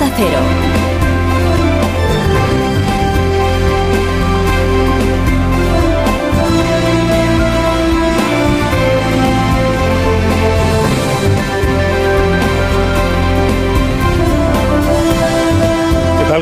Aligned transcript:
Onda 0.00 0.14
Cero. 0.16 0.70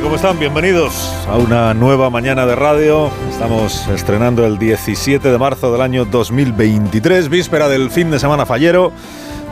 ¿Cómo 0.03 0.15
están? 0.15 0.39
Bienvenidos 0.39 1.13
a 1.29 1.37
una 1.37 1.75
nueva 1.75 2.09
mañana 2.09 2.47
de 2.47 2.55
radio. 2.55 3.11
Estamos 3.29 3.89
estrenando 3.89 4.47
el 4.47 4.57
17 4.57 5.29
de 5.29 5.39
marzo 5.39 5.73
del 5.73 5.81
año 5.81 6.05
2023, 6.05 7.29
víspera 7.29 7.69
del 7.69 7.91
fin 7.91 8.11
de 8.11 8.21
semana 8.21 8.47
fallero, 8.47 8.93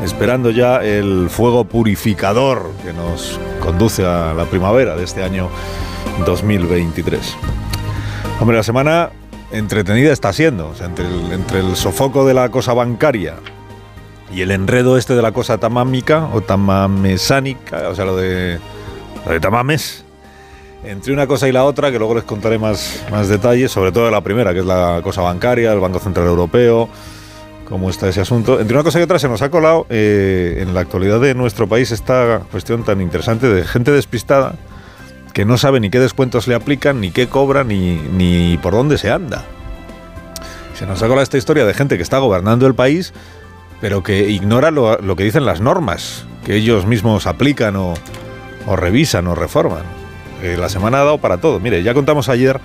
esperando 0.03 0.51
ya 0.51 0.83
el 0.83 1.29
fuego 1.31 1.65
purificador 1.65 2.71
que 2.85 2.93
nos 2.93 3.39
conduce 3.61 4.05
a 4.05 4.35
la 4.35 4.45
primavera 4.45 4.97
de 4.97 5.05
este 5.05 5.23
año 5.23 5.49
2023. 6.25 7.37
Hombre, 8.41 8.57
la 8.57 8.63
semana 8.63 9.11
entretenida 9.51 10.13
está 10.13 10.33
siendo, 10.33 10.69
o 10.69 10.75
sea, 10.75 10.87
entre 10.87 11.61
el, 11.61 11.77
sofoco 11.77 12.27
de 12.27 12.35
la 12.35 12.51
cosa 12.51 12.75
bancaria 12.75 13.37
y 14.33 14.43
el 14.43 14.51
enredo 14.51 14.97
este 14.99 15.15
de 15.15 15.23
la 15.23 15.33
cosa 15.33 15.59
tamámica 15.59 16.29
o 16.33 16.41
tamamesánica, 16.41 17.89
o 17.89 17.95
sea, 17.95 18.05
lo 18.05 18.17
de, 18.17 18.59
lo 19.25 19.33
de 19.33 19.41
tamames, 19.41 20.05
entre 20.85 21.13
una 21.13 21.27
cosa 21.27 21.49
y 21.49 21.53
la 21.53 21.65
otra, 21.65 21.91
que 21.91 21.99
luego 21.99 22.15
les 22.15 22.25
contaré 22.25 22.59
más, 22.59 23.05
más 23.11 23.29
detalles, 23.29 23.73
sobre 23.73 23.93
todo 23.93 24.05
de 24.05 24.11
la 24.11 24.21
primera, 24.21 24.53
que 24.53 24.61
es 24.61 24.67
la 24.67 25.01
cosa 25.03 25.23
bancaria, 25.23 25.73
el 25.73 25.81
Banco 25.81 25.99
Central 25.99 26.27
Europeo, 26.27 26.89
cómo 27.69 27.91
está 27.91 28.09
ese 28.09 28.21
asunto. 28.21 28.61
Entre 28.61 28.75
una 28.75 28.85
cosa 28.85 28.99
y 28.99 29.03
otra 29.03 29.19
se 29.19 29.29
nos 29.29 29.43
ha 29.43 29.51
colado 29.51 29.87
eh, 29.91 30.59
en 30.61 30.75
la 30.75 30.81
actualidad 30.81 31.21
de 31.21 31.35
nuestro 31.35 31.69
país 31.69 31.93
esta 31.93 32.41
cuestión 32.51 32.85
tan 32.85 33.01
interesante 33.01 33.49
de 33.49 33.65
gente 33.65 33.91
despistada 33.91 34.55
que 35.33 35.45
no 35.45 35.59
sabe 35.59 35.81
ni 35.81 35.91
qué 35.91 36.01
descuentos 36.01 36.49
le 36.49 36.55
aplican, 36.55 37.01
ni 37.01 37.11
qué 37.11 37.29
cobran, 37.29 37.69
ni, 37.69 37.97
ni 37.97 38.57
por 38.59 38.73
dónde 38.73 38.97
se 38.97 39.11
anda. 39.11 39.45
Se 40.75 40.87
nos 40.87 41.03
ha 41.03 41.07
colado 41.07 41.23
esta 41.23 41.37
historia 41.37 41.67
de 41.67 41.75
gente 41.75 41.97
que 41.99 42.03
está 42.03 42.19
gobernando 42.19 42.67
el 42.67 42.75
país, 42.75 43.13
pero 43.81 44.03
que 44.03 44.31
ignora 44.31 44.71
lo, 44.71 44.97
lo 44.99 45.17
que 45.17 45.25
dicen 45.25 45.45
las 45.45 45.61
normas, 45.61 46.25
que 46.45 46.57
ellos 46.57 46.87
mismos 46.87 47.27
aplican 47.27 47.77
o, 47.77 47.95
o 48.67 48.77
revisan 48.77 49.27
o 49.27 49.35
reforman. 49.35 49.83
Eh, 50.43 50.57
la 50.59 50.69
semana 50.69 51.01
ha 51.01 51.05
dado 51.05 51.19
para 51.19 51.39
todo. 51.39 51.61
Mire, 51.61 51.83
ya 51.83 51.95
contamos 51.95 52.29
ayer 52.29 52.61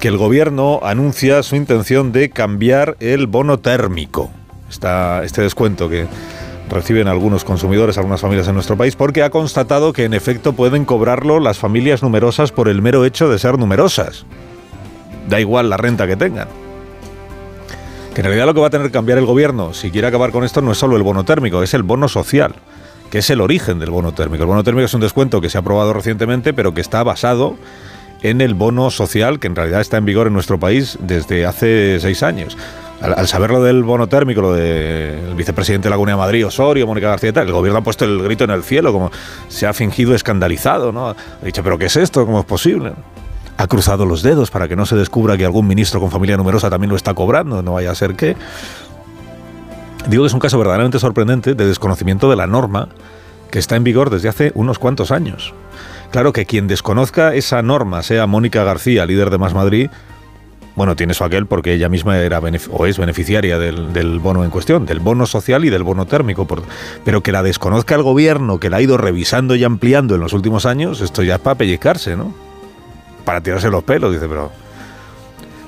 que 0.00 0.08
el 0.08 0.16
gobierno 0.16 0.80
anuncia 0.82 1.42
su 1.42 1.56
intención 1.56 2.12
de 2.12 2.30
cambiar 2.30 2.96
el 3.00 3.26
bono 3.26 3.58
térmico. 3.58 4.30
Está 4.68 5.24
este 5.24 5.42
descuento 5.42 5.88
que 5.88 6.06
reciben 6.68 7.08
algunos 7.08 7.44
consumidores, 7.44 7.96
algunas 7.96 8.20
familias 8.20 8.48
en 8.48 8.54
nuestro 8.54 8.76
país, 8.76 8.96
porque 8.96 9.22
ha 9.22 9.30
constatado 9.30 9.92
que 9.92 10.04
en 10.04 10.14
efecto 10.14 10.52
pueden 10.52 10.84
cobrarlo 10.84 11.40
las 11.40 11.58
familias 11.58 12.02
numerosas 12.02 12.52
por 12.52 12.68
el 12.68 12.82
mero 12.82 13.04
hecho 13.04 13.30
de 13.30 13.38
ser 13.38 13.58
numerosas. 13.58 14.26
Da 15.28 15.40
igual 15.40 15.70
la 15.70 15.76
renta 15.76 16.06
que 16.06 16.16
tengan. 16.16 16.48
Que 18.14 18.20
en 18.20 18.26
realidad 18.26 18.46
lo 18.46 18.54
que 18.54 18.60
va 18.60 18.66
a 18.68 18.70
tener 18.70 18.88
que 18.88 18.92
cambiar 18.92 19.18
el 19.18 19.26
gobierno, 19.26 19.72
si 19.74 19.90
quiere 19.90 20.08
acabar 20.08 20.30
con 20.30 20.44
esto, 20.44 20.60
no 20.60 20.72
es 20.72 20.78
solo 20.78 20.96
el 20.96 21.02
bono 21.02 21.24
térmico, 21.24 21.62
es 21.62 21.74
el 21.74 21.82
bono 21.82 22.08
social 22.08 22.54
que 23.10 23.18
es 23.18 23.30
el 23.30 23.40
origen 23.40 23.78
del 23.78 23.90
bono 23.90 24.12
térmico. 24.12 24.42
El 24.42 24.48
bono 24.48 24.64
térmico 24.64 24.84
es 24.84 24.94
un 24.94 25.00
descuento 25.00 25.40
que 25.40 25.48
se 25.48 25.58
ha 25.58 25.60
aprobado 25.60 25.92
recientemente, 25.92 26.52
pero 26.52 26.74
que 26.74 26.80
está 26.80 27.02
basado 27.02 27.56
en 28.22 28.40
el 28.40 28.54
bono 28.54 28.90
social, 28.90 29.38
que 29.38 29.46
en 29.46 29.56
realidad 29.56 29.80
está 29.80 29.96
en 29.96 30.04
vigor 30.04 30.26
en 30.26 30.32
nuestro 30.32 30.58
país 30.58 30.98
desde 31.00 31.46
hace 31.46 31.98
seis 32.00 32.22
años. 32.22 32.56
Al, 33.00 33.14
al 33.18 33.28
saber 33.28 33.50
lo 33.50 33.62
del 33.62 33.82
bono 33.82 34.06
térmico, 34.06 34.40
lo 34.40 34.54
del 34.54 35.34
vicepresidente 35.34 35.86
de 35.86 35.90
la 35.90 35.96
Comunidad 35.96 36.16
de 36.16 36.22
Madrid, 36.22 36.46
Osorio, 36.46 36.86
Mónica 36.86 37.08
García 37.08 37.30
y 37.30 37.32
tal, 37.32 37.46
el 37.46 37.52
gobierno 37.52 37.80
ha 37.80 37.82
puesto 37.82 38.06
el 38.06 38.22
grito 38.22 38.44
en 38.44 38.50
el 38.50 38.62
cielo, 38.62 38.92
como 38.92 39.10
se 39.48 39.66
ha 39.66 39.74
fingido 39.74 40.14
escandalizado, 40.14 40.92
¿no? 40.92 41.10
Ha 41.10 41.16
dicho, 41.44 41.62
¿pero 41.62 41.78
qué 41.78 41.86
es 41.86 41.96
esto? 41.96 42.24
¿Cómo 42.24 42.40
es 42.40 42.46
posible? 42.46 42.94
Ha 43.58 43.66
cruzado 43.66 44.06
los 44.06 44.22
dedos 44.22 44.50
para 44.50 44.66
que 44.68 44.76
no 44.76 44.86
se 44.86 44.96
descubra 44.96 45.36
que 45.36 45.44
algún 45.44 45.66
ministro 45.66 46.00
con 46.00 46.10
familia 46.10 46.36
numerosa 46.36 46.70
también 46.70 46.90
lo 46.90 46.96
está 46.96 47.14
cobrando, 47.14 47.62
no 47.62 47.74
vaya 47.74 47.90
a 47.90 47.94
ser 47.94 48.14
que. 48.14 48.36
Digo 50.08 50.22
que 50.22 50.28
es 50.28 50.34
un 50.34 50.40
caso 50.40 50.58
verdaderamente 50.58 50.98
sorprendente 50.98 51.54
de 51.54 51.66
desconocimiento 51.66 52.30
de 52.30 52.36
la 52.36 52.46
norma 52.46 52.88
que 53.50 53.58
está 53.58 53.76
en 53.76 53.84
vigor 53.84 54.08
desde 54.10 54.28
hace 54.28 54.52
unos 54.54 54.78
cuantos 54.78 55.10
años. 55.10 55.52
Claro 56.10 56.32
que 56.32 56.46
quien 56.46 56.66
desconozca 56.66 57.34
esa 57.34 57.62
norma, 57.62 58.02
sea 58.02 58.26
Mónica 58.26 58.64
García, 58.64 59.06
líder 59.06 59.30
de 59.30 59.38
Más 59.38 59.54
Madrid, 59.54 59.90
bueno, 60.76 60.94
tiene 60.94 61.14
su 61.14 61.24
aquel 61.24 61.46
porque 61.46 61.72
ella 61.72 61.88
misma 61.88 62.18
era 62.18 62.38
o 62.70 62.86
es 62.86 62.98
beneficiaria 62.98 63.58
del, 63.58 64.20
bono 64.20 64.44
en 64.44 64.50
cuestión, 64.50 64.84
del 64.84 65.00
bono 65.00 65.26
social 65.26 65.64
y 65.64 65.70
del 65.70 65.82
bono 65.82 66.04
térmico. 66.04 66.46
Pero 67.02 67.22
que 67.22 67.32
la 67.32 67.42
desconozca 67.42 67.94
el 67.94 68.02
gobierno, 68.02 68.60
que 68.60 68.68
la 68.68 68.76
ha 68.76 68.82
ido 68.82 68.98
revisando 68.98 69.54
y 69.54 69.64
ampliando 69.64 70.14
en 70.14 70.20
los 70.20 70.34
últimos 70.34 70.66
años, 70.66 71.00
esto 71.00 71.22
ya 71.22 71.36
es 71.36 71.40
para 71.40 71.56
pellizcarse, 71.56 72.14
¿no? 72.14 72.34
Para 73.24 73.40
tirarse 73.40 73.70
los 73.70 73.84
pelos, 73.84 74.12
dice, 74.12 74.28
pero 74.28 74.52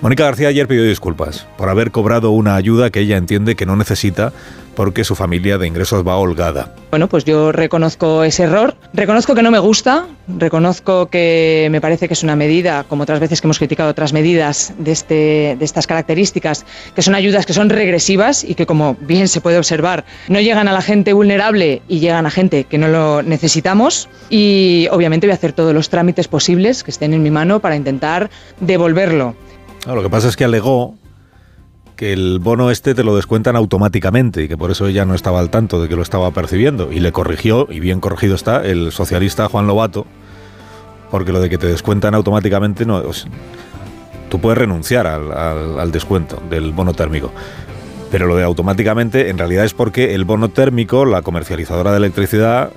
Mónica 0.00 0.24
García 0.24 0.48
ayer 0.48 0.68
pidió 0.68 0.84
disculpas 0.84 1.44
por 1.56 1.68
haber 1.68 1.90
cobrado 1.90 2.30
una 2.30 2.54
ayuda 2.54 2.90
que 2.90 3.00
ella 3.00 3.16
entiende 3.16 3.56
que 3.56 3.66
no 3.66 3.74
necesita 3.74 4.32
porque 4.76 5.02
su 5.02 5.16
familia 5.16 5.58
de 5.58 5.66
ingresos 5.66 6.06
va 6.06 6.16
holgada. 6.16 6.72
Bueno, 6.90 7.08
pues 7.08 7.24
yo 7.24 7.50
reconozco 7.50 8.22
ese 8.22 8.44
error, 8.44 8.76
reconozco 8.94 9.34
que 9.34 9.42
no 9.42 9.50
me 9.50 9.58
gusta, 9.58 10.06
reconozco 10.28 11.10
que 11.10 11.66
me 11.72 11.80
parece 11.80 12.06
que 12.06 12.14
es 12.14 12.22
una 12.22 12.36
medida, 12.36 12.84
como 12.84 13.02
otras 13.02 13.18
veces 13.18 13.40
que 13.40 13.48
hemos 13.48 13.58
criticado 13.58 13.90
otras 13.90 14.12
medidas 14.12 14.72
de, 14.78 14.92
este, 14.92 15.56
de 15.58 15.64
estas 15.64 15.88
características, 15.88 16.64
que 16.94 17.02
son 17.02 17.16
ayudas 17.16 17.44
que 17.44 17.52
son 17.52 17.68
regresivas 17.68 18.44
y 18.44 18.54
que, 18.54 18.66
como 18.66 18.96
bien 19.00 19.26
se 19.26 19.40
puede 19.40 19.58
observar, 19.58 20.04
no 20.28 20.38
llegan 20.38 20.68
a 20.68 20.72
la 20.72 20.80
gente 20.80 21.12
vulnerable 21.12 21.82
y 21.88 21.98
llegan 21.98 22.24
a 22.24 22.30
gente 22.30 22.62
que 22.62 22.78
no 22.78 22.86
lo 22.86 23.24
necesitamos. 23.24 24.08
Y 24.30 24.86
obviamente 24.92 25.26
voy 25.26 25.32
a 25.32 25.34
hacer 25.34 25.54
todos 25.54 25.74
los 25.74 25.88
trámites 25.88 26.28
posibles 26.28 26.84
que 26.84 26.92
estén 26.92 27.14
en 27.14 27.22
mi 27.24 27.32
mano 27.32 27.58
para 27.58 27.74
intentar 27.74 28.30
devolverlo. 28.60 29.34
Lo 29.86 30.02
que 30.02 30.10
pasa 30.10 30.28
es 30.28 30.36
que 30.36 30.44
alegó 30.44 30.96
que 31.96 32.12
el 32.12 32.38
bono 32.38 32.70
este 32.70 32.94
te 32.94 33.02
lo 33.02 33.16
descuentan 33.16 33.56
automáticamente 33.56 34.44
y 34.44 34.48
que 34.48 34.56
por 34.56 34.70
eso 34.70 34.86
ella 34.86 35.04
no 35.04 35.14
estaba 35.14 35.40
al 35.40 35.50
tanto 35.50 35.82
de 35.82 35.88
que 35.88 35.96
lo 35.96 36.02
estaba 36.02 36.30
percibiendo. 36.30 36.92
Y 36.92 37.00
le 37.00 37.10
corrigió, 37.10 37.66
y 37.70 37.80
bien 37.80 38.00
corregido 38.00 38.36
está, 38.36 38.64
el 38.64 38.92
socialista 38.92 39.48
Juan 39.48 39.66
Lobato, 39.66 40.06
porque 41.10 41.32
lo 41.32 41.40
de 41.40 41.50
que 41.50 41.58
te 41.58 41.66
descuentan 41.66 42.14
automáticamente 42.14 42.86
no... 42.86 42.98
O 42.98 43.10
tú 44.28 44.40
puedes 44.40 44.58
renunciar 44.58 45.06
al 45.06 45.90
descuento 45.90 46.40
del 46.48 46.72
bono 46.72 46.92
térmico. 46.94 47.32
Pero 48.10 48.26
lo 48.26 48.36
de 48.36 48.44
automáticamente 48.44 49.30
en 49.30 49.38
realidad 49.38 49.64
es 49.64 49.74
porque 49.74 50.14
el 50.14 50.24
bono 50.24 50.50
térmico, 50.50 51.04
la 51.04 51.22
comercializadora 51.22 51.90
de 51.90 51.96
electricidad, 51.96 52.70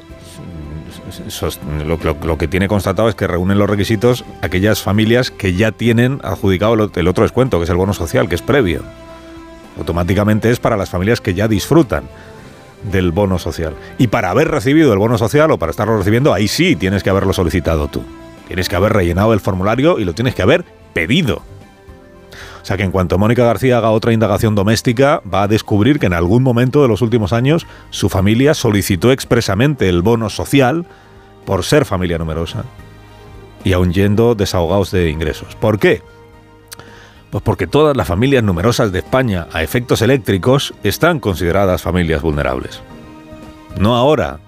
lo, 1.85 2.37
que 2.37 2.47
tiene 2.47 2.67
constatado 2.67 3.09
es 3.09 3.15
que 3.15 3.27
reúnen 3.27 3.57
los 3.57 3.69
requisitos 3.69 4.23
aquellas 4.41 4.81
familias 4.81 5.31
que 5.31 5.53
ya 5.53 5.71
tienen 5.71 6.19
adjudicado 6.23 6.73
el, 6.73 7.07
otro 7.07 7.23
descuento, 7.23 7.57
que 7.57 7.65
es 7.65 7.69
el 7.69 7.77
bono 7.77 7.93
social, 7.93 8.29
que 8.29 8.35
es 8.35 8.41
previo. 8.41 8.83
Automáticamente 9.77 10.51
es 10.51 10.59
para 10.59 10.77
las 10.77 10.89
familias 10.89 11.21
que 11.21 11.33
ya 11.33 11.47
disfrutan 11.47 12.03
del 12.91 13.11
bono 13.11 13.39
social. 13.39 13.75
Y 13.97 14.07
para 14.07 14.29
haber 14.29 14.49
recibido 14.49 14.93
el 14.93 14.99
bono 14.99 15.17
social 15.17 15.51
o 15.51 15.59
para 15.59 15.71
estarlo 15.71 15.97
recibiendo, 15.97 16.33
ahí 16.33 16.47
sí 16.47 16.75
tienes 16.75 17.03
que 17.03 17.09
haberlo 17.09 17.33
solicitado 17.33 17.87
tú. 17.87 18.03
Tienes 18.47 18.69
que 18.69 18.75
haber 18.75 18.93
rellenado 18.93 19.33
el 19.33 19.39
formulario 19.39 19.99
y 19.99 20.03
lo 20.03 20.13
tienes 20.13 20.35
que 20.35 20.41
haber 20.41 20.65
pedido. 20.93 21.43
O 22.61 22.65
sea 22.65 22.77
que 22.77 22.83
en 22.83 22.91
cuanto 22.91 23.17
Mónica 23.17 23.43
García 23.43 23.77
haga 23.77 23.91
otra 23.91 24.13
indagación 24.13 24.55
doméstica, 24.55 25.21
va 25.31 25.43
a 25.43 25.47
descubrir 25.47 25.99
que 25.99 26.05
en 26.05 26.13
algún 26.13 26.43
momento 26.43 26.81
de 26.81 26.87
los 26.87 27.01
últimos 27.01 27.33
años 27.33 27.65
su 27.89 28.09
familia 28.09 28.53
solicitó 28.53 29.11
expresamente 29.11 29.89
el 29.89 30.01
bono 30.01 30.29
social 30.29 30.85
por 31.45 31.63
ser 31.63 31.85
familia 31.85 32.17
numerosa 32.17 32.65
y 33.63 33.73
aún 33.73 33.93
yendo 33.93 34.35
desahogados 34.35 34.91
de 34.91 35.09
ingresos. 35.09 35.55
¿Por 35.55 35.79
qué? 35.79 36.01
Pues 37.31 37.43
porque 37.43 37.67
todas 37.67 37.95
las 37.95 38.07
familias 38.07 38.43
numerosas 38.43 38.91
de 38.91 38.99
España 38.99 39.47
a 39.53 39.63
efectos 39.63 40.01
eléctricos 40.01 40.73
están 40.83 41.19
consideradas 41.19 41.81
familias 41.81 42.21
vulnerables. 42.21 42.81
No 43.79 43.95
ahora, 43.95 44.39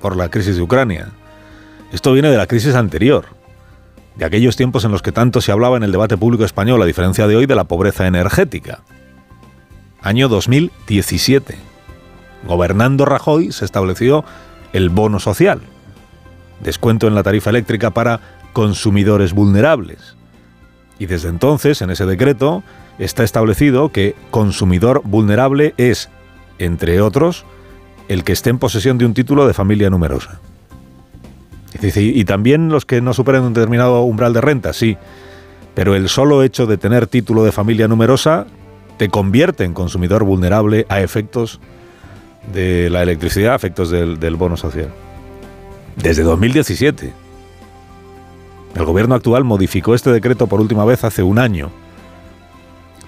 por 0.00 0.16
la 0.16 0.30
crisis 0.30 0.56
de 0.56 0.62
Ucrania. 0.62 1.08
Esto 1.92 2.12
viene 2.12 2.30
de 2.30 2.36
la 2.36 2.46
crisis 2.46 2.74
anterior, 2.74 3.26
de 4.20 4.26
aquellos 4.26 4.54
tiempos 4.54 4.84
en 4.84 4.92
los 4.92 5.00
que 5.00 5.12
tanto 5.12 5.40
se 5.40 5.50
hablaba 5.50 5.78
en 5.78 5.82
el 5.82 5.92
debate 5.92 6.18
público 6.18 6.44
español, 6.44 6.82
a 6.82 6.84
diferencia 6.84 7.26
de 7.26 7.36
hoy, 7.36 7.46
de 7.46 7.54
la 7.54 7.64
pobreza 7.64 8.06
energética. 8.06 8.80
Año 10.02 10.28
2017. 10.28 11.56
Gobernando 12.46 13.06
Rajoy 13.06 13.50
se 13.50 13.64
estableció 13.64 14.22
el 14.74 14.90
bono 14.90 15.20
social, 15.20 15.62
descuento 16.62 17.06
en 17.06 17.14
la 17.14 17.22
tarifa 17.22 17.48
eléctrica 17.48 17.92
para 17.92 18.20
consumidores 18.52 19.32
vulnerables. 19.32 20.16
Y 20.98 21.06
desde 21.06 21.30
entonces, 21.30 21.80
en 21.80 21.88
ese 21.88 22.04
decreto, 22.04 22.62
está 22.98 23.24
establecido 23.24 23.90
que 23.90 24.14
consumidor 24.30 25.00
vulnerable 25.02 25.72
es, 25.78 26.10
entre 26.58 27.00
otros, 27.00 27.46
el 28.08 28.22
que 28.22 28.32
esté 28.32 28.50
en 28.50 28.58
posesión 28.58 28.98
de 28.98 29.06
un 29.06 29.14
título 29.14 29.46
de 29.46 29.54
familia 29.54 29.88
numerosa. 29.88 30.40
Y 31.80 32.24
también 32.24 32.68
los 32.68 32.84
que 32.84 33.00
no 33.00 33.14
superen 33.14 33.42
un 33.42 33.54
determinado 33.54 34.02
umbral 34.02 34.32
de 34.32 34.40
renta, 34.40 34.72
sí. 34.72 34.96
Pero 35.74 35.94
el 35.94 36.08
solo 36.08 36.42
hecho 36.42 36.66
de 36.66 36.76
tener 36.76 37.06
título 37.06 37.44
de 37.44 37.52
familia 37.52 37.86
numerosa 37.88 38.46
te 38.96 39.08
convierte 39.08 39.64
en 39.64 39.72
consumidor 39.72 40.24
vulnerable 40.24 40.84
a 40.88 41.00
efectos 41.00 41.60
de 42.52 42.90
la 42.90 43.02
electricidad, 43.02 43.52
a 43.52 43.56
efectos 43.56 43.90
del, 43.90 44.36
bono 44.36 44.56
social. 44.56 44.88
Desde 45.96 46.22
2017 46.22 47.12
El 48.74 48.84
gobierno 48.84 49.14
actual 49.14 49.44
modificó 49.44 49.94
este 49.94 50.10
decreto 50.10 50.46
por 50.46 50.60
última 50.60 50.84
vez 50.84 51.04
hace 51.04 51.22
un 51.22 51.38
año. 51.38 51.70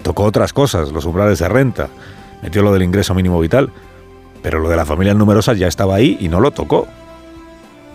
Tocó 0.01 0.23
otras 0.23 0.51
cosas, 0.51 0.91
los 0.91 1.05
umbrales 1.05 1.39
de 1.39 1.47
renta, 1.47 1.89
metió 2.41 2.61
lo 2.61 2.73
del 2.73 2.83
ingreso 2.83 3.13
mínimo 3.13 3.39
vital, 3.39 3.71
pero 4.41 4.59
lo 4.59 4.69
de 4.69 4.75
las 4.75 4.87
familias 4.87 5.15
numerosas 5.15 5.57
ya 5.57 5.67
estaba 5.67 5.95
ahí 5.95 6.17
y 6.19 6.27
no 6.27 6.39
lo 6.39 6.51
tocó. 6.51 6.87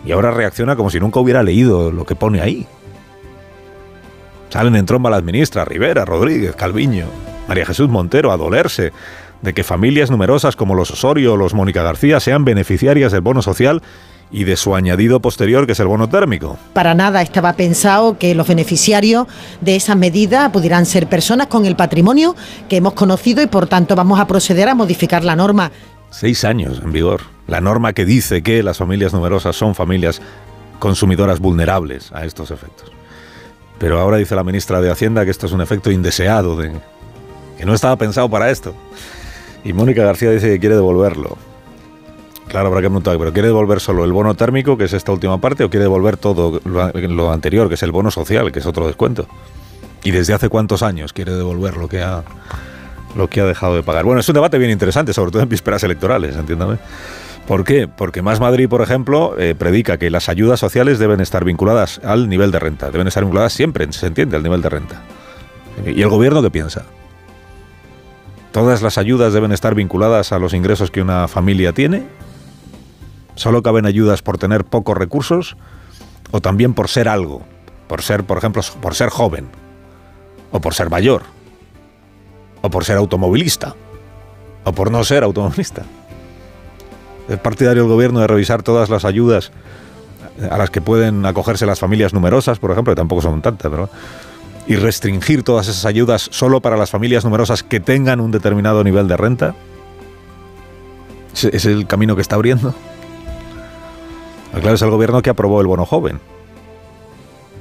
Y 0.04 0.12
ahora 0.12 0.30
reacciona 0.30 0.76
como 0.76 0.90
si 0.90 1.00
nunca 1.00 1.20
hubiera 1.20 1.42
leído 1.42 1.90
lo 1.90 2.04
que 2.04 2.14
pone 2.14 2.40
ahí. 2.40 2.66
Salen 4.50 4.76
en 4.76 4.86
tromba 4.86 5.10
las 5.10 5.22
ministras 5.22 5.68
Rivera, 5.68 6.04
Rodríguez, 6.04 6.54
Calviño, 6.56 7.06
María 7.48 7.66
Jesús 7.66 7.88
Montero 7.88 8.32
a 8.32 8.36
dolerse 8.36 8.92
de 9.42 9.54
que 9.54 9.62
familias 9.62 10.10
numerosas 10.10 10.56
como 10.56 10.74
los 10.74 10.90
Osorio 10.90 11.34
o 11.34 11.36
los 11.36 11.54
Mónica 11.54 11.82
García 11.82 12.20
sean 12.20 12.44
beneficiarias 12.44 13.12
del 13.12 13.20
bono 13.20 13.42
social 13.42 13.82
y 14.30 14.44
de 14.44 14.56
su 14.56 14.74
añadido 14.74 15.20
posterior, 15.20 15.66
que 15.66 15.72
es 15.72 15.80
el 15.80 15.86
bono 15.86 16.08
térmico. 16.08 16.58
Para 16.74 16.94
nada 16.94 17.22
estaba 17.22 17.54
pensado 17.54 18.18
que 18.18 18.34
los 18.34 18.46
beneficiarios 18.46 19.26
de 19.60 19.76
esa 19.76 19.94
medida 19.94 20.52
pudieran 20.52 20.86
ser 20.86 21.06
personas 21.06 21.46
con 21.46 21.64
el 21.64 21.76
patrimonio 21.76 22.36
que 22.68 22.76
hemos 22.76 22.92
conocido 22.92 23.42
y 23.42 23.46
por 23.46 23.66
tanto 23.68 23.96
vamos 23.96 24.20
a 24.20 24.26
proceder 24.26 24.68
a 24.68 24.74
modificar 24.74 25.24
la 25.24 25.36
norma. 25.36 25.70
Seis 26.10 26.44
años 26.44 26.80
en 26.82 26.92
vigor. 26.92 27.22
La 27.46 27.60
norma 27.60 27.92
que 27.92 28.04
dice 28.04 28.42
que 28.42 28.62
las 28.62 28.78
familias 28.78 29.12
numerosas 29.12 29.56
son 29.56 29.74
familias 29.74 30.20
consumidoras 30.78 31.40
vulnerables 31.40 32.12
a 32.12 32.24
estos 32.24 32.50
efectos. 32.50 32.90
Pero 33.78 34.00
ahora 34.00 34.16
dice 34.16 34.34
la 34.34 34.44
ministra 34.44 34.80
de 34.80 34.90
Hacienda 34.90 35.24
que 35.24 35.30
esto 35.30 35.46
es 35.46 35.52
un 35.52 35.60
efecto 35.60 35.90
indeseado, 35.90 36.56
de, 36.56 36.72
que 37.56 37.64
no 37.64 37.74
estaba 37.74 37.96
pensado 37.96 38.28
para 38.28 38.50
esto. 38.50 38.74
Y 39.64 39.72
Mónica 39.72 40.04
García 40.04 40.30
dice 40.30 40.48
que 40.48 40.60
quiere 40.60 40.74
devolverlo. 40.74 41.36
Claro, 42.48 42.68
habrá 42.68 42.80
que 42.80 42.86
preguntar, 42.86 43.18
¿pero 43.18 43.32
quiere 43.32 43.48
devolver 43.48 43.78
solo 43.78 44.04
el 44.04 44.12
bono 44.12 44.34
térmico, 44.34 44.78
que 44.78 44.84
es 44.84 44.94
esta 44.94 45.12
última 45.12 45.38
parte, 45.38 45.64
o 45.64 45.70
quiere 45.70 45.84
devolver 45.84 46.16
todo 46.16 46.60
lo, 46.64 47.32
anterior, 47.32 47.68
que 47.68 47.74
es 47.74 47.82
el 47.82 47.92
bono 47.92 48.10
social, 48.10 48.50
que 48.52 48.60
es 48.60 48.66
otro 48.66 48.86
descuento? 48.86 49.26
¿Y 50.02 50.12
desde 50.12 50.32
hace 50.32 50.48
cuántos 50.48 50.82
años 50.82 51.12
quiere 51.12 51.32
devolver 51.32 51.76
lo 51.76 51.88
que 51.88 52.02
ha, 52.02 52.24
lo 53.16 53.28
que 53.28 53.40
ha 53.40 53.44
dejado 53.44 53.74
de 53.74 53.82
pagar? 53.82 54.04
Bueno, 54.04 54.20
es 54.20 54.28
un 54.28 54.34
debate 54.34 54.58
bien 54.58 54.70
interesante, 54.70 55.12
sobre 55.12 55.30
todo 55.30 55.42
en 55.42 55.48
vísperas 55.48 55.82
electorales, 55.82 56.36
entiéndame. 56.36 56.78
¿Por 57.46 57.64
qué? 57.64 57.88
Porque 57.88 58.20
Más 58.20 58.40
Madrid, 58.40 58.68
por 58.68 58.82
ejemplo, 58.82 59.34
eh, 59.38 59.54
predica 59.58 59.96
que 59.96 60.10
las 60.10 60.28
ayudas 60.28 60.60
sociales 60.60 60.98
deben 60.98 61.20
estar 61.20 61.44
vinculadas 61.44 61.98
al 62.04 62.28
nivel 62.28 62.50
de 62.50 62.58
renta, 62.58 62.90
deben 62.90 63.08
estar 63.08 63.24
vinculadas 63.24 63.54
siempre, 63.54 63.90
se 63.92 64.06
entiende, 64.06 64.36
al 64.36 64.42
nivel 64.42 64.60
de 64.60 64.68
renta. 64.68 65.02
¿Y 65.86 66.02
el 66.02 66.08
gobierno 66.08 66.42
qué 66.42 66.50
piensa? 66.50 66.84
¿Todas 68.52 68.82
las 68.82 68.98
ayudas 68.98 69.32
deben 69.32 69.52
estar 69.52 69.74
vinculadas 69.74 70.32
a 70.32 70.38
los 70.38 70.52
ingresos 70.52 70.90
que 70.90 71.00
una 71.00 71.26
familia 71.26 71.72
tiene? 71.72 72.06
¿Solo 73.34 73.62
caben 73.62 73.86
ayudas 73.86 74.20
por 74.20 74.36
tener 74.36 74.64
pocos 74.64 74.96
recursos 74.96 75.56
o 76.32 76.40
también 76.40 76.74
por 76.74 76.88
ser 76.88 77.08
algo? 77.08 77.46
Por 77.86 78.02
ser, 78.02 78.24
por 78.24 78.36
ejemplo, 78.36 78.62
por 78.82 78.94
ser 78.94 79.08
joven 79.08 79.48
o 80.50 80.60
por 80.60 80.74
ser 80.74 80.90
mayor 80.90 81.37
o 82.62 82.70
por 82.70 82.84
ser 82.84 82.96
automovilista 82.96 83.74
o 84.64 84.72
por 84.72 84.90
no 84.90 85.04
ser 85.04 85.24
automovilista. 85.24 85.82
Es 87.28 87.38
partidario 87.38 87.82
el 87.82 87.88
gobierno 87.88 88.20
de 88.20 88.26
revisar 88.26 88.62
todas 88.62 88.88
las 88.88 89.04
ayudas 89.04 89.52
a 90.50 90.56
las 90.56 90.70
que 90.70 90.80
pueden 90.80 91.26
acogerse 91.26 91.66
las 91.66 91.80
familias 91.80 92.14
numerosas, 92.14 92.58
por 92.58 92.70
ejemplo, 92.70 92.92
que 92.92 92.96
tampoco 92.96 93.22
son 93.22 93.42
tantas, 93.42 93.70
pero 93.70 93.90
y 94.66 94.76
restringir 94.76 95.42
todas 95.42 95.66
esas 95.66 95.86
ayudas 95.86 96.28
solo 96.30 96.60
para 96.60 96.76
las 96.76 96.90
familias 96.90 97.24
numerosas 97.24 97.62
que 97.62 97.80
tengan 97.80 98.20
un 98.20 98.30
determinado 98.30 98.84
nivel 98.84 99.08
de 99.08 99.16
renta? 99.16 99.54
¿Es 101.32 101.64
el 101.64 101.86
camino 101.86 102.14
que 102.14 102.22
está 102.22 102.34
abriendo? 102.34 102.74
Claro, 104.52 104.74
es 104.74 104.82
el 104.82 104.90
gobierno 104.90 105.22
que 105.22 105.30
aprobó 105.30 105.60
el 105.60 105.66
bono 105.66 105.86
joven. 105.86 106.20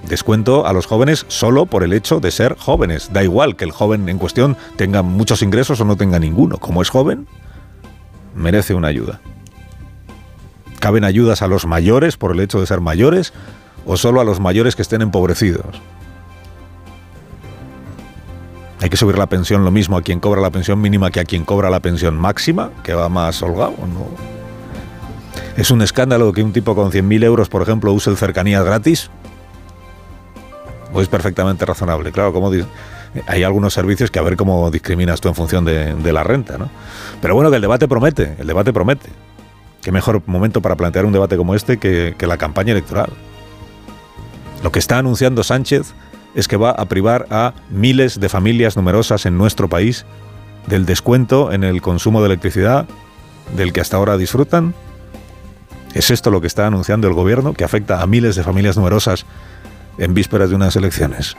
Descuento 0.07 0.65
a 0.65 0.71
los 0.71 0.85
jóvenes 0.85 1.25
solo 1.27 1.65
por 1.65 1.83
el 1.83 1.91
hecho 1.91 2.21
de 2.21 2.31
ser 2.31 2.55
jóvenes. 2.57 3.11
Da 3.11 3.23
igual 3.23 3.57
que 3.57 3.65
el 3.65 3.71
joven 3.71 4.07
en 4.07 4.17
cuestión 4.17 4.55
tenga 4.77 5.01
muchos 5.01 5.41
ingresos 5.41 5.81
o 5.81 5.85
no 5.85 5.97
tenga 5.97 6.17
ninguno. 6.17 6.57
Como 6.57 6.81
es 6.81 6.89
joven, 6.89 7.27
merece 8.33 8.73
una 8.73 8.87
ayuda. 8.87 9.19
¿Caben 10.79 11.03
ayudas 11.03 11.41
a 11.41 11.47
los 11.47 11.65
mayores 11.65 12.15
por 12.15 12.31
el 12.31 12.39
hecho 12.39 12.59
de 12.61 12.67
ser 12.67 12.79
mayores 12.79 13.33
o 13.85 13.97
solo 13.97 14.21
a 14.21 14.23
los 14.23 14.39
mayores 14.39 14.77
que 14.77 14.81
estén 14.81 15.01
empobrecidos? 15.01 15.81
¿Hay 18.79 18.89
que 18.89 18.97
subir 18.97 19.17
la 19.17 19.27
pensión 19.27 19.65
lo 19.65 19.71
mismo 19.71 19.97
a 19.97 20.03
quien 20.03 20.19
cobra 20.19 20.39
la 20.39 20.51
pensión 20.51 20.79
mínima 20.79 21.11
que 21.11 21.19
a 21.19 21.25
quien 21.25 21.43
cobra 21.43 21.69
la 21.69 21.81
pensión 21.81 22.15
máxima, 22.15 22.69
que 22.83 22.93
va 22.93 23.09
más 23.09 23.41
holgado? 23.41 23.75
¿no? 23.77 24.37
¿Es 25.57 25.71
un 25.71 25.81
escándalo 25.81 26.31
que 26.31 26.43
un 26.43 26.53
tipo 26.53 26.75
con 26.75 26.91
100.000 26.91 27.23
euros, 27.23 27.49
por 27.49 27.63
ejemplo, 27.63 27.91
use 27.91 28.11
el 28.11 28.17
cercanías 28.17 28.63
gratis? 28.63 29.09
¿O 30.93 31.01
es 31.01 31.07
perfectamente 31.07 31.65
razonable? 31.65 32.11
Claro, 32.11 32.33
como 32.33 32.51
hay 33.27 33.43
algunos 33.43 33.73
servicios 33.73 34.11
que 34.11 34.19
a 34.19 34.21
ver 34.21 34.37
cómo 34.37 34.69
discriminas 34.71 35.21
tú 35.21 35.27
en 35.29 35.35
función 35.35 35.65
de, 35.65 36.13
la 36.13 36.23
renta, 36.23 36.57
¿no? 36.57 36.69
Pero 37.21 37.35
bueno, 37.35 37.49
que 37.49 37.57
el 37.57 37.61
debate 37.61 37.87
promete, 37.87 38.35
el 38.39 38.47
debate 38.47 38.73
promete. 38.73 39.09
Qué 39.81 39.91
mejor 39.91 40.21
momento 40.25 40.61
para 40.61 40.75
plantear 40.75 41.05
un 41.05 41.13
debate 41.13 41.37
como 41.37 41.55
este 41.55 41.77
que, 41.77 42.15
que 42.17 42.27
la 42.27 42.37
campaña 42.37 42.71
electoral. 42.71 43.09
Lo 44.63 44.71
que 44.71 44.79
está 44.79 44.97
anunciando 44.97 45.43
Sánchez 45.43 45.93
es 46.35 46.47
que 46.47 46.57
va 46.57 46.71
a 46.71 46.85
privar 46.85 47.27
a 47.29 47.53
miles 47.69 48.19
de 48.19 48.29
familias 48.29 48.75
numerosas 48.75 49.25
en 49.25 49.37
nuestro 49.37 49.69
país 49.69 50.05
del 50.67 50.85
descuento 50.85 51.51
en 51.51 51.63
el 51.63 51.81
consumo 51.81 52.21
de 52.21 52.27
electricidad 52.27 52.85
del 53.55 53.71
que 53.71 53.81
hasta 53.81 53.97
ahora 53.97 54.17
disfrutan 54.17 54.73
¿Es 55.97 56.11
esto 56.11 56.29
lo 56.29 56.41
que 56.41 56.47
está 56.47 56.67
anunciando 56.67 57.07
el 57.07 57.15
gobierno, 57.15 57.53
que 57.53 57.63
afecta 57.63 58.03
a 58.03 58.05
miles 58.05 58.35
de 58.35 58.43
familias 58.43 58.77
numerosas 58.77 59.25
en 59.97 60.13
vísperas 60.13 60.49
de 60.49 60.55
unas 60.55 60.75
elecciones? 60.75 61.35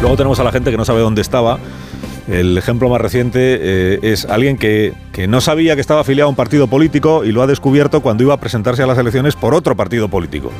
Luego 0.00 0.16
tenemos 0.16 0.38
a 0.38 0.44
la 0.44 0.52
gente 0.52 0.70
que 0.70 0.76
no 0.76 0.84
sabe 0.84 1.00
dónde 1.00 1.20
estaba. 1.20 1.58
El 2.28 2.58
ejemplo 2.58 2.88
más 2.88 3.00
reciente 3.00 3.38
eh, 3.40 3.98
es 4.02 4.24
alguien 4.24 4.58
que, 4.58 4.92
que, 5.12 5.28
no 5.28 5.40
sabía 5.40 5.74
que 5.74 5.80
estaba 5.80 6.00
afiliado 6.00 6.26
a 6.26 6.30
un 6.30 6.36
partido 6.36 6.66
político 6.66 7.24
y 7.24 7.32
lo 7.32 7.42
ha 7.42 7.46
descubierto 7.46 8.02
cuando 8.02 8.24
iba 8.24 8.34
a 8.34 8.40
presentarse 8.40 8.82
a 8.82 8.86
las 8.86 8.98
elecciones 8.98 9.36
por 9.36 9.54
otro 9.54 9.76
partido 9.76 10.08
político. 10.08 10.50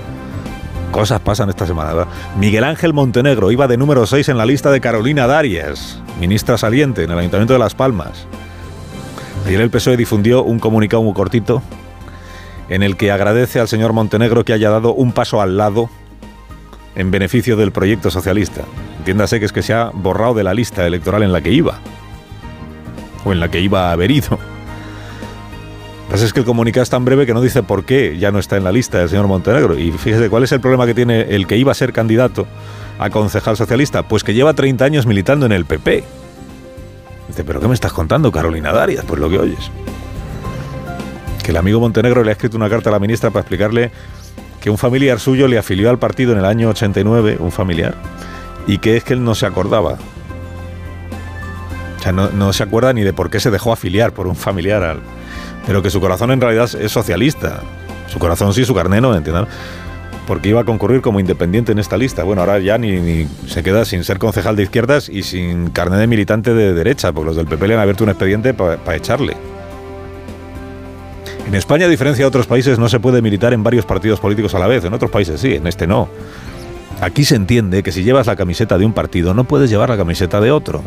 Cosas 0.93 1.21
pasan 1.21 1.49
esta 1.49 1.67
semana. 1.67 2.07
Miguel 2.39 2.65
Ángel 2.65 2.93
Montenegro 2.93 3.51
iba 3.51 3.67
de 3.67 3.77
número 3.77 4.07
6 4.07 4.29
en 4.31 4.39
la 4.39 4.47
lista 4.47 4.71
de 4.71 4.81
Carolina 4.81 5.27
Darias, 5.27 6.01
ministra 6.21 6.57
saliente 6.57 7.03
en 7.03 7.11
el 7.11 7.19
Ayuntamiento 7.19 7.53
de 7.53 7.59
Las 7.59 7.75
Palmas. 7.75 8.27
Ayer 9.47 9.61
el 9.61 9.71
PSOE 9.71 9.97
difundió 9.97 10.43
un 10.43 10.59
comunicado 10.59 11.03
muy 11.03 11.13
cortito 11.13 11.63
en 12.69 12.83
el 12.83 12.97
que 12.97 13.11
agradece 13.11 13.61
al 13.61 13.69
señor 13.69 13.93
Montenegro 13.93 14.45
que 14.45 14.53
haya 14.53 14.71
dado 14.71 14.93
un 14.93 15.13
paso 15.13 15.41
al 15.41 15.57
lado 15.57 15.89
en 16.95 17.11
beneficio 17.11 17.57
del 17.57 17.73
proyecto 17.73 18.11
socialista. 18.11 18.63
Entiéndase 18.99 19.39
que 19.39 19.47
es 19.47 19.53
que 19.53 19.63
se 19.63 19.75
ha 19.75 19.91
borrado 19.93 20.35
de 20.35 20.45
la 20.45 20.55
lista 20.55 20.87
electoral 20.87 21.23
en 21.23 21.33
la 21.33 21.41
que 21.41 21.53
iba, 21.53 21.79
o 23.25 23.33
en 23.33 23.41
la 23.41 23.51
que 23.51 23.61
iba 23.61 23.89
a 23.89 23.93
haber 23.93 24.11
ido. 24.11 24.31
Lo 24.31 26.11
que 26.11 26.13
pasa 26.13 26.25
es 26.25 26.33
que 26.33 26.41
el 26.41 26.47
comunicado 26.47 26.83
es 26.83 26.91
tan 26.91 27.05
breve 27.05 27.27
que 27.27 27.35
no 27.35 27.41
dice 27.41 27.63
por 27.63 27.85
qué 27.85 28.17
ya 28.19 28.31
no 28.31 28.39
está 28.39 28.57
en 28.57 28.65
la 28.65 28.73
lista 28.73 28.99
del 28.99 29.09
señor 29.09 29.27
Montenegro. 29.27 29.79
Y 29.79 29.93
fíjese 29.93 30.31
cuál 30.31 30.45
es 30.45 30.53
el 30.53 30.61
problema 30.61 30.87
que 30.87 30.95
tiene 30.95 31.23
el 31.35 31.47
que 31.47 31.57
iba 31.57 31.73
a 31.73 31.75
ser 31.75 31.93
candidato 31.93 32.47
a 32.99 33.11
concejal 33.11 33.57
socialista, 33.57 34.05
pues 34.05 34.25
que 34.25 34.33
lleva 34.33 34.55
30 34.55 34.85
años 34.85 35.07
militando 35.07 35.47
en 35.47 35.53
el 35.53 35.67
PP. 35.67 36.05
Dice, 37.29 37.45
¿pero 37.45 37.61
qué 37.61 37.69
me 37.69 37.75
estás 37.75 37.93
contando, 37.93 38.31
Carolina 38.31 38.73
Darias? 38.73 39.05
Pues 39.07 39.21
lo 39.21 39.29
que 39.29 39.39
oyes. 39.39 39.71
Que 41.47 41.53
el 41.53 41.59
amigo 41.59 41.79
Montenegro 41.79 42.25
le 42.25 42.31
ha 42.31 42.33
escrito 42.33 42.57
una 42.57 42.69
carta 42.69 42.91
a 42.91 42.93
la 42.93 42.99
ministra 42.99 43.31
para 43.31 43.43
explicarle 43.43 43.93
que 44.61 44.69
un 44.69 44.77
familiar 44.79 45.21
suyo 45.21 45.47
le 45.47 45.59
afilió 45.59 45.91
al 45.91 45.99
partido 46.01 46.33
en 46.33 46.39
el 46.39 46.45
año 46.45 46.71
89, 46.71 47.37
un 47.39 47.53
familiar, 47.53 47.95
y 48.67 48.79
que 48.79 48.97
es 48.97 49.05
que 49.05 49.13
él 49.13 49.23
no 49.23 49.37
se 49.37 49.47
acordaba. 49.47 49.97
O 52.01 52.03
sea, 52.03 52.11
no, 52.11 52.53
se 52.53 52.65
acuerda 52.65 52.93
ni 52.93 53.03
de 53.03 53.13
por 53.13 53.31
qué 53.31 53.39
se 53.39 53.53
dejó 53.53 53.73
afiliar 53.73 54.11
por 54.13 54.27
un 54.27 54.35
familiar 54.35 54.83
al... 54.83 54.99
Pero 55.69 55.83
que 55.83 55.91
su 55.91 56.01
corazón 56.01 56.33
en 56.33 56.41
realidad 56.41 56.69
es 56.81 56.91
socialista. 56.91 57.61
Su 58.09 58.19
corazón 58.19 58.53
sí, 58.53 58.65
su 58.65 58.75
carné 58.75 59.01
no, 59.01 59.15
¿entiendes? 59.15 59.47
porque 60.27 60.49
iba 60.49 60.63
a 60.63 60.65
concurrir 60.65 61.01
como 61.01 61.21
independiente 61.21 61.71
en 61.71 61.79
esta 61.79 61.97
lista. 61.97 62.25
Bueno, 62.25 62.43
ahora 62.43 62.59
ya 62.59 62.77
ni, 62.77 63.29
se 63.47 63.63
queda 63.63 63.85
sin 63.85 64.03
ser 64.03 64.19
concejal 64.19 64.57
de 64.57 64.65
izquierdas 64.65 65.09
y 65.09 65.23
sin 65.23 65.71
carnet 65.71 66.01
de 66.01 66.09
militante 66.09 66.55
de 66.55 66.75
derecha, 66.75 67.13
porque 67.13 67.27
los 67.27 67.37
del 67.37 67.47
PP 67.47 67.69
le 67.69 67.75
han 67.75 67.81
abierto 67.81 68.03
un 68.03 68.11
expediente 68.11 68.53
para 68.53 68.97
echarle. 68.97 69.37
En 71.47 71.55
España, 71.55 71.87
a 71.87 71.89
diferencia 71.89 72.25
de 72.25 72.29
otros 72.29 72.47
países, 72.47 72.79
no 72.79 72.89
se 72.89 72.99
puede 72.99 73.23
militar 73.23 73.53
en 73.53 73.63
varios 73.63 73.87
partidos 73.87 74.19
políticos 74.19 74.55
a 74.55 74.59
la 74.59 74.67
vez. 74.67 74.85
En 74.85 74.93
otros 74.93 75.11
países 75.11 75.41
sí, 75.41 75.55
en 75.55 75.67
este 75.67 75.87
no. 75.87 76.09
Aquí 77.01 77.25
se 77.25 77.37
entiende 77.37 77.83
que 77.83 77.93
si 77.93 78.03
llevas 78.03 78.27
la 78.27 78.37
camiseta 78.37 78.79
de 78.79 78.85
un 78.85 78.93
partido, 78.93 79.33
no 79.33 79.45
puedes 79.45 79.71
llevar 79.71 79.89
la 79.89 79.97
camiseta 79.97 80.41
de 80.41 80.51
otro. 80.51 80.83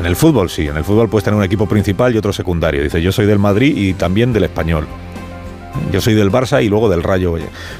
En 0.00 0.06
el 0.06 0.16
fútbol 0.16 0.50
sí, 0.50 0.66
en 0.66 0.76
el 0.76 0.84
fútbol 0.84 1.08
puedes 1.08 1.24
tener 1.24 1.38
un 1.38 1.44
equipo 1.44 1.66
principal 1.66 2.14
y 2.14 2.18
otro 2.18 2.32
secundario. 2.32 2.82
Dice, 2.82 3.00
yo 3.00 3.12
soy 3.12 3.26
del 3.26 3.38
Madrid 3.38 3.76
y 3.76 3.94
también 3.94 4.32
del 4.32 4.44
español. 4.44 4.86
Yo 5.92 6.00
soy 6.00 6.14
del 6.14 6.32
Barça 6.32 6.64
y 6.64 6.68
luego 6.68 6.88
del 6.88 7.02
Rayo. 7.02 7.36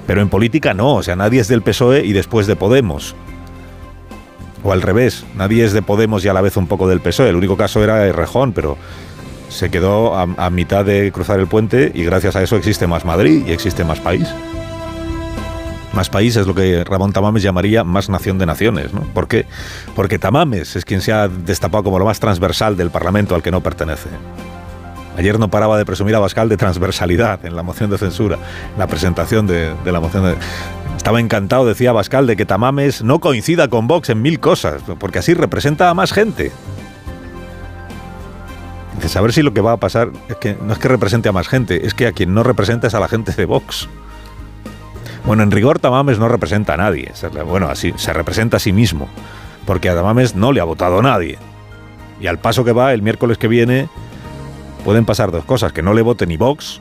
Pero 0.07 0.21
en 0.21 0.29
política 0.29 0.73
no, 0.73 0.95
o 0.95 1.03
sea, 1.03 1.17
nadie 1.17 1.41
es 1.41 1.49
del 1.49 1.63
PSOE 1.63 2.05
y 2.05 2.13
después 2.13 2.47
de 2.47 2.55
Podemos. 2.55 3.17
O 4.63 4.73
al 4.73 4.83
revés, 4.83 5.25
nadie 5.37 5.65
es 5.65 5.73
de 5.73 5.83
Podemos 5.83 6.25
y 6.25 6.29
a 6.29 6.33
la 6.33 6.43
vez 6.43 6.57
un 6.57 6.67
poco 6.69 6.87
del 6.87 7.01
PSOE. 7.01 7.31
El 7.31 7.37
único 7.37 7.57
caso 7.57 7.83
era 7.83 8.11
Rejón, 8.13 8.53
pero 8.53 8.77
se 9.49 9.71
quedó 9.71 10.15
a, 10.15 10.51
mitad 10.51 10.85
de 10.85 11.11
cruzar 11.13 11.41
el 11.41 11.47
puente 11.47 11.93
y 11.95 12.05
gracias 12.05 12.37
a 12.37 12.43
eso 12.43 12.57
existe 12.57 12.87
más 12.87 13.05
Madrid 13.05 13.45
y 13.47 13.53
existe 13.53 13.85
más 13.85 14.01
país. 14.01 14.29
Más 15.93 16.11
país 16.11 16.37
es 16.37 16.47
lo 16.47 16.55
que 16.55 16.85
Ramón 16.85 17.13
Tamames 17.13 17.43
llamaría 17.43 17.83
más 17.83 18.11
nación 18.11 18.39
de 18.39 18.45
naciones. 18.45 18.93
¿no? 18.93 19.01
¿Por 19.01 19.29
qué? 19.29 19.47
Porque 19.95 20.19
Tamames 20.19 20.77
es 20.77 20.85
quien 20.85 21.01
se 21.01 21.13
ha 21.13 21.29
destapado 21.29 21.85
como 21.85 21.99
lo 21.99 22.05
más 22.05 22.21
transversal 22.21 22.77
del 22.77 22.91
Parlamento 22.91 23.35
al 23.35 23.43
que 23.43 23.51
no 23.51 23.63
pertenece. 23.63 24.11
Ayer 25.17 25.39
no 25.39 25.49
paraba 25.49 25.79
de 25.79 25.87
presumir 25.87 26.15
a 26.15 26.19
Bascal 26.19 26.51
de 26.51 26.59
transversalidad 26.59 27.47
en 27.47 27.57
la 27.57 27.63
moción 27.63 27.89
de 27.89 27.97
censura, 27.97 28.37
en 28.75 28.79
la 28.79 28.87
presentación 28.87 29.47
de, 29.47 29.75
la 29.87 30.01
moción 30.01 30.25
de... 30.25 30.35
Estaba 30.95 31.21
encantado, 31.21 31.65
decía 31.65 31.93
Bascal, 31.93 32.27
de 32.27 32.37
que 32.37 32.45
Tamames 32.45 33.03
no 33.03 33.19
coincida 33.19 33.69
con 33.69 33.87
Vox 33.87 34.11
en 34.11 34.21
mil 34.21 34.41
cosas, 34.41 34.83
porque 34.99 35.21
así 35.21 35.33
representa 35.33 35.89
a 35.89 35.95
más 35.95 36.13
gente. 36.13 36.53
Dice, 38.97 39.09
saber 39.09 39.33
si 39.33 39.43
lo 39.43 39.53
que 39.53 39.61
va 39.61 39.73
a 39.73 39.77
pasar 39.77 40.11
es 40.29 40.37
que 40.37 40.57
no 40.61 40.73
es 40.73 40.79
que 40.79 40.89
represente 40.89 41.29
a 41.29 41.33
más 41.33 41.49
gente, 41.49 41.87
es 41.87 41.95
que 41.95 42.07
a 42.07 42.13
quien 42.13 42.35
no 42.35 42.43
representa 42.43 42.87
es 42.87 42.95
a 42.95 43.01
la 43.01 43.09
gente 43.09 43.33
de 43.33 43.45
Vox. 43.45 43.89
Bueno, 45.25 45.43
en 45.43 45.51
rigor 45.51 45.79
Tamames 45.79 46.19
no 46.19 46.29
representa 46.29 46.75
a 46.75 46.77
nadie. 46.77 47.13
Bueno, 47.47 47.69
así 47.69 47.93
se 47.97 48.13
representa 48.13 48.59
a 48.59 48.61
sí 48.61 48.73
mismo, 48.73 49.09
porque 49.67 49.91
a 49.91 49.95
Tamames 49.95 50.35
no 50.35 50.53
le 50.53 50.61
ha 50.61 50.65
votado 50.65 51.03
nadie. 51.03 51.39
Y 52.21 52.29
al 52.29 52.39
paso 52.39 52.65
que 52.65 52.73
va, 52.73 52.95
el 52.95 53.03
miércoles 53.03 53.37
que 53.37 53.49
viene, 53.49 53.89
pueden 54.85 55.05
pasar 55.05 55.33
dos 55.33 55.45
cosas, 55.45 55.73
que 55.73 55.83
no 55.83 55.93
le 55.93 56.03
vote 56.03 56.27
ni 56.27 56.37
Vox, 56.37 56.81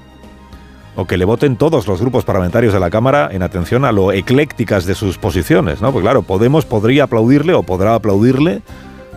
o 0.95 1.05
que 1.05 1.17
le 1.17 1.25
voten 1.25 1.57
todos 1.57 1.87
los 1.87 1.99
grupos 1.99 2.23
parlamentarios 2.23 2.73
de 2.73 2.79
la 2.79 2.89
Cámara 2.89 3.29
en 3.31 3.43
atención 3.43 3.83
a 3.83 3.91
lo 3.91 4.11
eclécticas 4.11 4.85
de 4.85 4.95
sus 4.95 5.17
posiciones, 5.17 5.81
¿no? 5.81 5.91
Pues 5.91 6.03
claro, 6.03 6.21
Podemos 6.21 6.65
podría 6.65 7.03
aplaudirle 7.05 7.53
o 7.53 7.63
podrá 7.63 7.95
aplaudirle 7.95 8.61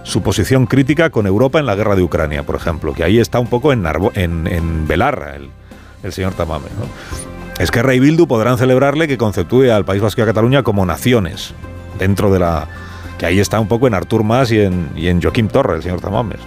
su 0.08 0.22
posición 0.22 0.64
crítica 0.64 1.10
con 1.10 1.26
Europa 1.26 1.58
en 1.58 1.66
la 1.66 1.74
guerra 1.74 1.94
de 1.94 2.02
Ucrania, 2.02 2.42
por 2.42 2.56
ejemplo, 2.56 2.94
que 2.94 3.04
ahí 3.04 3.18
está 3.18 3.38
un 3.38 3.46
poco 3.46 3.74
en, 3.74 3.86
en, 4.16 4.88
Belarra 4.88 5.36
el, 6.02 6.12
señor 6.12 6.32
Tamame. 6.32 6.68
¿no? 6.78 7.62
Es 7.62 7.70
que 7.70 7.82
Rey 7.82 8.00
Bildu 8.00 8.26
podrán 8.26 8.56
celebrarle 8.56 9.06
que 9.06 9.18
conceptúe 9.18 9.70
al 9.70 9.84
País 9.84 10.00
Vasco 10.00 10.22
y 10.22 10.24
a 10.24 10.26
Cataluña 10.26 10.62
como 10.62 10.86
naciones, 10.86 11.52
dentro 11.98 12.32
de 12.32 12.38
la... 12.38 12.68
que 13.18 13.26
ahí 13.26 13.38
está 13.38 13.60
un 13.60 13.68
poco 13.68 13.86
en 13.86 13.92
Artur 13.92 14.24
Mas 14.24 14.50
y 14.50 14.60
en, 14.60 14.88
y 14.96 15.08
en 15.08 15.20
Joaquim 15.20 15.48
Torre, 15.48 15.76
el 15.76 15.82
señor 15.82 16.00
Tamames. 16.00 16.40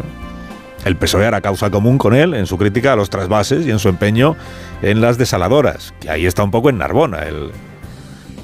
El 0.84 0.96
PSOE 0.96 1.28
hará 1.28 1.42
causa 1.42 1.70
común 1.70 2.00
con 2.00 2.16
él 2.16 2.34
en 2.34 2.48
su 2.48 2.58
crítica 2.58 2.94
a 2.94 2.96
los 2.96 3.12
trasvases 3.12 3.68
y 3.68 3.70
en 3.70 3.78
su 3.78 3.90
empeño 3.90 4.36
en 4.82 5.02
las 5.02 5.20
desaladoras, 5.20 5.94
que 6.00 6.10
ahí 6.10 6.26
está 6.26 6.44
un 6.44 6.50
poco 6.50 6.72
en 6.72 6.80
Narbona 6.80 7.20
el, 7.20 7.52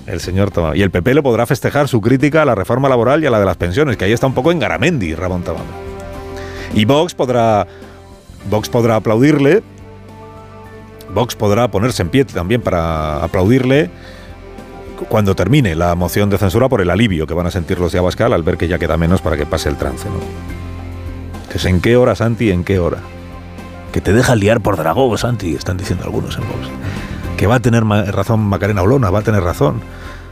el 0.08 0.20
señor 0.20 0.52
Tomás. 0.52 0.76
Y 0.76 0.82
el 0.82 0.90
PP 0.90 1.14
le 1.14 1.22
podrá 1.22 1.46
festejar 1.46 1.88
su 1.88 2.02
crítica 2.02 2.42
a 2.42 2.46
la 2.46 2.56
reforma 2.56 2.90
laboral 2.90 3.24
y 3.24 3.28
a 3.28 3.30
la 3.30 3.40
de 3.40 3.46
las 3.46 3.58
pensiones, 3.58 3.98
que 3.98 4.06
ahí 4.06 4.14
está 4.14 4.26
un 4.26 4.34
poco 4.34 4.52
en 4.52 4.60
Garamendi, 4.60 5.14
Ramón 5.14 5.44
Tomás. 5.44 5.64
Y 6.74 6.86
Vox 6.86 7.14
podrá, 7.14 7.68
Vox 8.50 8.70
podrá 8.70 8.96
aplaudirle, 8.96 9.62
Vox 11.14 11.36
podrá 11.36 11.70
ponerse 11.70 12.02
en 12.02 12.10
pie 12.10 12.26
también 12.26 12.62
para 12.62 13.24
aplaudirle 13.24 13.90
cuando 15.10 15.36
termine 15.36 15.76
la 15.76 15.96
moción 15.96 16.30
de 16.30 16.38
censura 16.38 16.68
por 16.70 16.82
el 16.82 16.90
alivio 16.90 17.28
que 17.28 17.34
van 17.34 17.46
a 17.46 17.52
sentir 17.52 17.80
los 17.80 17.92
de 17.92 18.00
Abascal 18.00 18.34
al 18.34 18.44
ver 18.44 18.58
que 18.58 18.68
ya 18.68 18.80
queda 18.80 18.98
menos 18.98 19.22
para 19.22 19.38
que 19.38 19.46
pase 19.46 19.70
el 19.70 19.78
trance. 19.78 20.08
¿no? 20.10 20.16
Es 21.54 21.66
en 21.66 21.82
qué 21.82 21.98
hora, 21.98 22.16
Santi, 22.16 22.52
en 22.52 22.64
qué 22.64 22.80
hora. 22.80 22.98
Que 23.92 24.02
te 24.02 24.12
deja 24.12 24.36
liar 24.36 24.62
por 24.62 24.76
Dragó, 24.76 25.16
Santi, 25.18 25.56
están 25.56 25.78
diciendo 25.78 26.04
algunos 26.04 26.36
en 26.38 26.42
Vox. 26.42 26.87
Que 27.38 27.46
va 27.48 27.56
a 27.56 27.60
tener 27.60 27.86
razón 27.86 28.40
Macarena 28.42 28.82
Olona, 28.82 29.10
va 29.12 29.20
a 29.20 29.24
tener 29.24 29.44
razón. 29.44 29.82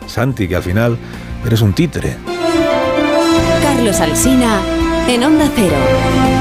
Santi, 0.07 0.47
que 0.47 0.55
al 0.55 0.63
final 0.63 0.97
eres 1.45 1.61
un 1.61 1.73
títere. 1.73 2.17
Carlos 3.61 3.99
Alsina, 3.99 4.59
en 5.07 5.23
Onda 5.23 5.47
Cero. 5.55 6.34